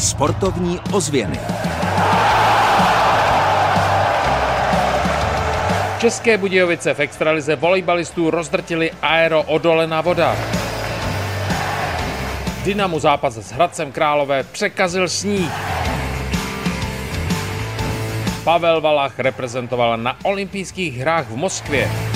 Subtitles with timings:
[0.00, 1.40] Sportovní ozvěny.
[5.98, 10.36] České Budějovice v extralize volejbalistů rozdrtili aero odolená voda.
[12.64, 15.52] Dynamu zápas s Hradcem Králové překazil sníh.
[18.44, 22.09] Pavel Valach reprezentoval na olympijských hrách v Moskvě.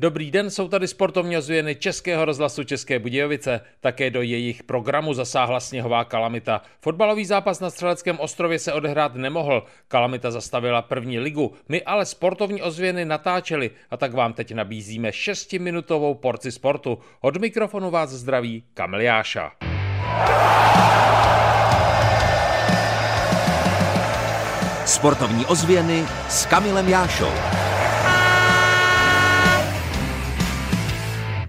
[0.00, 3.60] Dobrý den, jsou tady sportovní ozvěny Českého rozhlasu České Budějovice.
[3.80, 6.62] Také do jejich programu zasáhla sněhová kalamita.
[6.80, 9.64] Fotbalový zápas na Střeleckém ostrově se odehrát nemohl.
[9.88, 11.52] Kalamita zastavila první ligu.
[11.68, 16.98] My ale sportovní ozvěny natáčeli a tak vám teď nabízíme šestiminutovou porci sportu.
[17.20, 19.52] Od mikrofonu vás zdraví Kamil Jáša.
[24.86, 27.59] Sportovní ozvěny s Kamilem Jášou.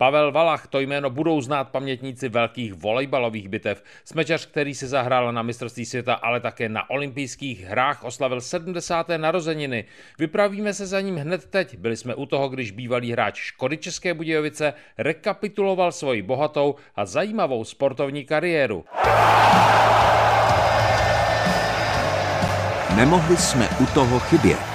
[0.01, 3.83] Pavel Valach, to jméno budou znát pamětníci velkých volejbalových bitev.
[4.05, 9.07] Smečař, který si zahrál na mistrovství světa, ale také na olympijských hrách, oslavil 70.
[9.17, 9.85] narozeniny.
[10.19, 11.77] Vypravíme se za ním hned teď.
[11.77, 17.63] Byli jsme u toho, když bývalý hráč Škody České Budějovice rekapituloval svoji bohatou a zajímavou
[17.63, 18.85] sportovní kariéru.
[22.95, 24.70] Nemohli jsme u toho chybět.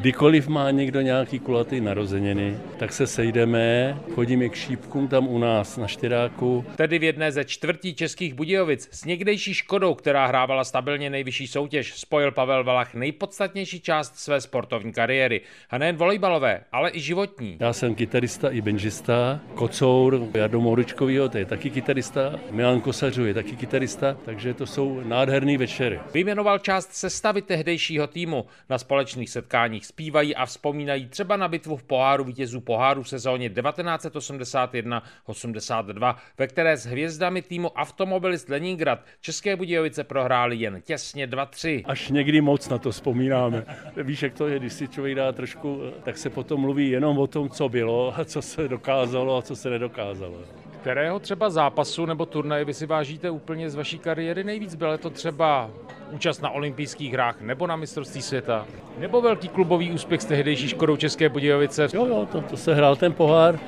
[0.00, 5.76] Kdykoliv má někdo nějaký kulatý narozeniny, tak se sejdeme, chodíme k šípkům tam u nás
[5.76, 6.64] na Štyráku.
[6.76, 12.00] Tedy v jedné ze čtvrtí českých Budějovic s někdejší Škodou, která hrávala stabilně nejvyšší soutěž,
[12.00, 15.40] spojil Pavel Valach nejpodstatnější část své sportovní kariéry.
[15.70, 17.56] A nejen volejbalové, ale i životní.
[17.60, 23.34] Já jsem kytarista i benžista, Kocour, Jardo Mouručkovýho, to je taky kytarista, Milan Kosařů je
[23.34, 26.00] taky kytarista, takže to jsou nádherný večery.
[26.14, 31.82] Vyjmenoval část sestavy tehdejšího týmu na společných setkáních zpívají a vzpomínají třeba na bitvu v
[31.82, 40.04] poháru vítězů poháru v sezóně 1981-82, ve které s hvězdami týmu Automobilist Leningrad České Budějovice
[40.04, 41.82] prohráli jen těsně 2-3.
[41.84, 43.64] Až někdy moc na to vzpomínáme.
[44.02, 47.26] Víš, jak to je, když si člověk dá trošku, tak se potom mluví jenom o
[47.26, 50.38] tom, co bylo a co se dokázalo a co se nedokázalo.
[50.80, 54.74] Kterého třeba zápasu nebo turnaje vy si vážíte úplně z vaší kariéry nejvíc?
[54.74, 55.70] Bylo to třeba
[56.10, 58.66] účast na olympijských hrách nebo na mistrovství světa?
[58.98, 61.88] Nebo velký klubový úspěch s tehdejší Škodou České Budějovice?
[61.94, 63.58] Jo, jo, to, to se hrál ten pohár.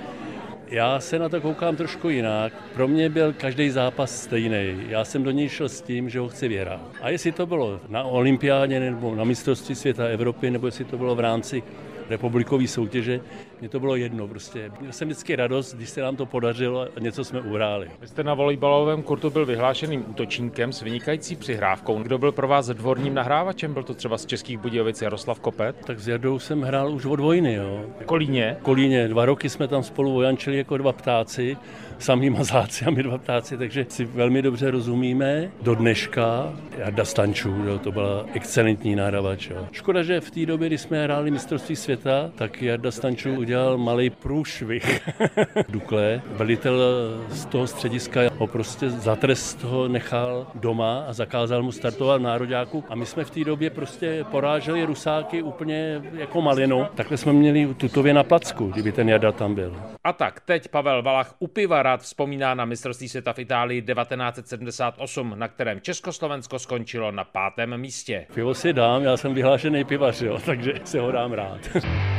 [0.67, 2.53] Já se na to koukám trošku jinak.
[2.75, 4.77] Pro mě byl každý zápas stejný.
[4.89, 6.81] Já jsem do něj šel s tím, že ho chci vyhrát.
[7.03, 11.15] A jestli to bylo na olympiádě nebo na mistrovství světa Evropy, nebo jestli to bylo
[11.15, 11.63] v rámci
[12.09, 13.21] republikové soutěže,
[13.63, 14.73] mně to bylo jedno prostě.
[14.81, 17.91] Měl jsem vždycky radost, když se nám to podařilo a něco jsme uhráli.
[18.01, 22.03] Vy jste na volejbalovém kurtu byl vyhlášeným útočníkem s vynikající přihrávkou.
[22.03, 23.75] Kdo byl pro vás dvorním nahrávačem?
[23.75, 25.77] Byl to třeba z Českých Budějovic Jaroslav Kopet?
[25.87, 27.85] Tak s Jardou jsem hrál už od vojny, jo.
[28.05, 28.57] Kolíně?
[28.63, 29.09] Kolíně.
[29.09, 31.57] Dva roky jsme tam spolu vojančili jako dva ptáci,
[31.99, 35.51] samý mazáci a my dva ptáci, takže si velmi dobře rozumíme.
[35.63, 39.51] Do dneška Jarda Stančů, jo, to byla excelentní nahrávač.
[39.51, 39.67] Jo.
[39.73, 44.11] Škoda, že v té době, kdy jsme hráli mistrovství světa, tak Jarda Stančů udělal malý
[44.11, 45.09] průšvih.
[45.69, 46.81] Dukle, velitel
[47.29, 52.25] z toho střediska ho prostě za trest ho nechal doma a zakázal mu startovat v
[52.25, 52.85] nároďáku.
[52.89, 56.87] A my jsme v té době prostě poráželi Rusáky úplně jako malinu.
[56.95, 59.83] Takhle jsme měli tutově na placku, kdyby ten Jarda tam byl.
[60.05, 65.35] A tak teď Pavel Valach u piva rád vzpomíná na mistrovství světa v Itálii 1978,
[65.37, 68.27] na kterém Československo skončilo na pátém místě.
[68.35, 71.61] Pivo si dám, já jsem vyhlášený pivař, jo, takže se ho dám rád.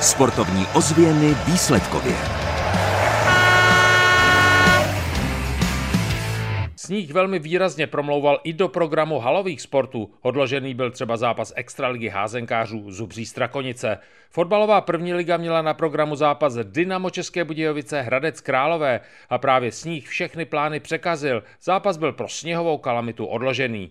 [0.00, 2.14] Sportovní ozvěny výsledkově.
[6.76, 10.10] Sníh velmi výrazně promlouval i do programu halových sportů.
[10.22, 13.98] Odložený byl třeba zápas extraligy házenkářů Zubří Strakonice.
[14.30, 19.00] Fotbalová první liga měla na programu zápas Dynamo České Budějovice Hradec Králové
[19.30, 21.42] a právě sníh všechny plány překazil.
[21.62, 23.90] Zápas byl pro sněhovou kalamitu odložený.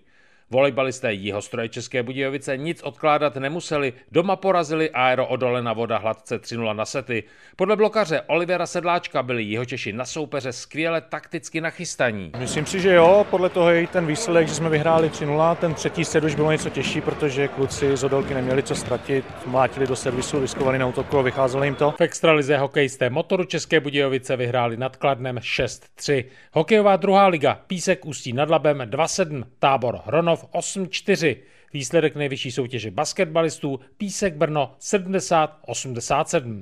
[0.54, 6.86] Volejbalisté Jihostroje České Budějovice nic odkládat nemuseli, doma porazili Aero Odolena voda hladce 3-0 na
[6.86, 7.24] sety.
[7.56, 12.32] Podle blokaře Olivera Sedláčka byli Jihočeši na soupeře skvěle takticky nachystaní.
[12.38, 15.56] Myslím si, že jo, podle toho je i ten výsledek, že jsme vyhráli 3-0.
[15.56, 19.88] Ten třetí set už bylo něco těžší, protože kluci z Odolky neměli co ztratit, mlátili
[19.88, 21.92] do servisu, riskovali na útoku a vycházelo jim to.
[21.92, 26.26] V extralize hokejisté Motoru České Budějovice vyhráli nad Kladnem 6-3.
[26.54, 31.38] Hokejová druhá liga Písek Ústí nad Labem 2-7, Tábor Hronov 8-4.
[31.74, 36.62] Výsledek nejvyšší soutěže basketbalistů Písek Brno 70-87.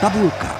[0.00, 0.51] Tabulka.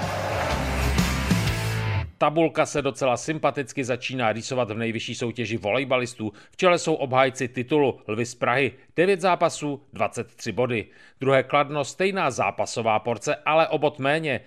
[2.22, 6.32] Tabulka se docela sympaticky začíná rýsovat v nejvyšší soutěži volejbalistů.
[6.50, 8.72] V čele jsou obhájci titulu Lvy z Prahy.
[8.96, 10.86] 9 zápasů, 23 body.
[11.20, 14.40] Druhé kladno, stejná zápasová porce, ale o bod méně.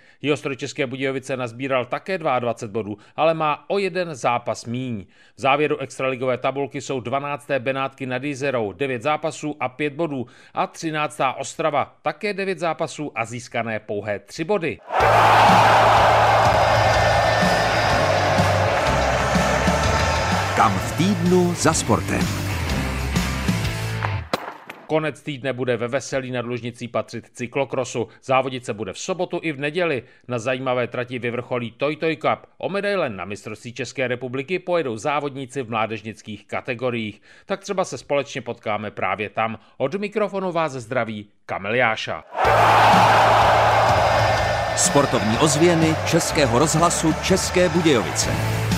[0.55, 5.05] České Budějovice nazbíral také 22 bodů, ale má o jeden zápas míň.
[5.35, 7.51] V závěru extraligové tabulky jsou 12.
[7.59, 11.21] Benátky nad Jizerou, 9 zápasů a 5 bodů a 13.
[11.37, 14.77] Ostrava, také 9 zápasů a získané pouhé 3 body.
[20.65, 22.25] Kam v týdnu za sportem.
[24.87, 28.07] Konec týdne bude ve Veselí nad Lužnicí patřit cyklokrosu.
[28.23, 30.03] Závodit se bude v sobotu i v neděli.
[30.27, 32.49] Na zajímavé trati vyvrcholí Toy Toy Cup.
[32.57, 37.21] O medaile na mistrovství České republiky pojedou závodníci v mládežnických kategoriích.
[37.45, 39.59] Tak třeba se společně potkáme právě tam.
[39.77, 42.23] Od mikrofonu vás zdraví Kamil Jáša.
[44.75, 48.74] Sportovní ozvěny Českého rozhlasu České Budějovice.